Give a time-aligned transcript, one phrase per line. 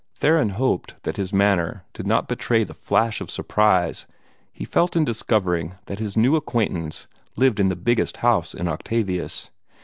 [0.15, 4.07] Theron hoped that his manner did not betray the flash of surprise
[4.51, 7.05] he felt in discovering that his new acquaintance
[7.37, 9.51] lived in the biggest house in Octavius.